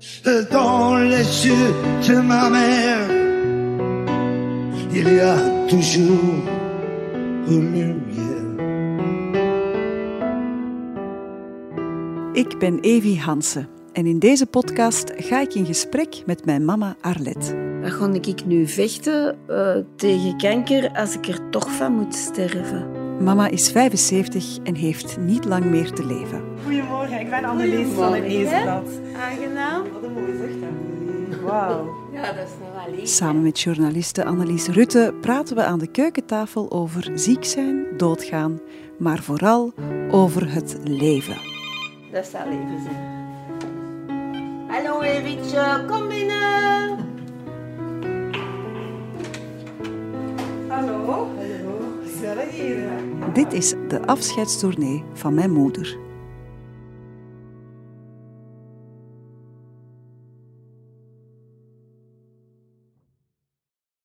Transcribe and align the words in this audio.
reçu 0.00 1.54
de 2.06 2.20
ma 2.20 2.50
mère. 2.50 3.08
Il 4.92 5.14
y 5.14 5.20
a 5.20 5.36
toujours 5.68 6.44
un 7.48 7.60
murmure. 7.60 8.06
Ik 12.32 12.58
ben 12.58 12.80
Evie 12.80 13.20
Hansen 13.20 13.68
en 13.92 14.06
in 14.06 14.18
deze 14.18 14.46
podcast 14.46 15.12
ga 15.16 15.40
ik 15.40 15.54
in 15.54 15.66
gesprek 15.66 16.22
met 16.26 16.44
mijn 16.44 16.64
mama 16.64 16.96
Arlette. 17.00 17.78
Waar 17.80 17.90
ga 17.90 18.12
ik 18.12 18.46
nu 18.46 18.66
vechten 18.66 19.36
eh, 19.46 19.76
tegen 19.96 20.36
kanker 20.36 20.90
als 20.90 21.14
ik 21.14 21.26
er 21.26 21.50
toch 21.50 21.72
van 21.72 21.92
moet 21.92 22.14
sterven? 22.14 22.97
Mama 23.20 23.48
is 23.48 23.70
75 23.70 24.58
en 24.62 24.74
heeft 24.74 25.16
niet 25.18 25.44
lang 25.44 25.64
meer 25.64 25.92
te 25.92 26.06
leven. 26.06 26.42
Goedemorgen, 26.64 27.20
ik 27.20 27.30
ben 27.30 27.44
Annelies 27.44 27.88
van 27.94 28.14
het 28.14 28.26
Nieuwsblad. 28.26 28.88
Aangenaam. 29.16 29.82
Wat 29.92 30.02
een 30.02 30.12
mooie 30.12 30.36
zucht 30.36 30.60
hebben 30.60 31.44
Wauw. 31.44 31.94
Ja, 32.12 32.32
dat 32.32 32.46
is 32.46 32.52
nog 32.60 32.84
wel 32.84 32.94
lief. 32.94 33.08
Samen 33.08 33.42
met 33.42 33.60
journaliste 33.60 34.24
Annelies 34.24 34.66
Rutte 34.66 35.14
praten 35.20 35.56
we 35.56 35.64
aan 35.64 35.78
de 35.78 35.86
keukentafel 35.86 36.70
over 36.70 37.10
ziek 37.14 37.44
zijn, 37.44 37.86
doodgaan, 37.96 38.60
maar 38.98 39.22
vooral 39.22 39.72
over 40.10 40.52
het 40.52 40.76
leven. 40.84 41.36
Dat 42.12 42.26
zal 42.26 42.46
even 42.46 42.82
zijn. 42.84 43.16
Hallo 44.68 45.00
Evitje, 45.00 45.84
kom 45.88 46.08
binnen. 46.08 46.96
Hallo. 50.68 51.37
Dit 53.32 53.52
is 53.52 53.74
de 53.88 54.00
afscheidstournee 54.06 55.04
van 55.12 55.34
mijn 55.34 55.52
moeder. 55.52 56.07